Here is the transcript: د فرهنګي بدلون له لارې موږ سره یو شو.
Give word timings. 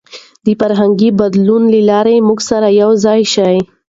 د 0.45 0.47
فرهنګي 0.59 1.09
بدلون 1.19 1.63
له 1.73 1.79
لارې 1.89 2.25
موږ 2.27 2.39
سره 2.49 2.67
یو 2.81 2.91
شو. 3.33 3.49